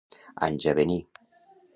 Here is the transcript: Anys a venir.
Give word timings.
Anys 0.47 0.65
a 0.71 0.73
venir. 0.79 0.97